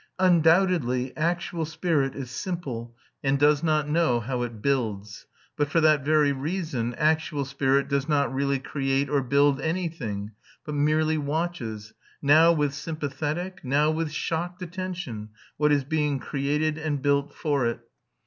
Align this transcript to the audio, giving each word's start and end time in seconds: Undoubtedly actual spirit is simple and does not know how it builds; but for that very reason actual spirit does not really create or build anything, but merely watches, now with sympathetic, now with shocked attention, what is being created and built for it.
Undoubtedly 0.17 1.15
actual 1.15 1.63
spirit 1.63 2.15
is 2.15 2.31
simple 2.31 2.95
and 3.23 3.37
does 3.37 3.61
not 3.61 3.87
know 3.87 4.19
how 4.19 4.41
it 4.41 4.59
builds; 4.59 5.27
but 5.55 5.69
for 5.69 5.79
that 5.79 6.03
very 6.03 6.31
reason 6.31 6.95
actual 6.95 7.45
spirit 7.45 7.87
does 7.87 8.09
not 8.09 8.33
really 8.33 8.57
create 8.57 9.07
or 9.11 9.21
build 9.21 9.61
anything, 9.61 10.31
but 10.65 10.73
merely 10.73 11.19
watches, 11.19 11.93
now 12.19 12.51
with 12.51 12.73
sympathetic, 12.73 13.63
now 13.63 13.91
with 13.91 14.11
shocked 14.11 14.63
attention, 14.63 15.29
what 15.57 15.71
is 15.71 15.83
being 15.83 16.17
created 16.17 16.79
and 16.79 17.03
built 17.03 17.31
for 17.31 17.67
it. 17.67 17.81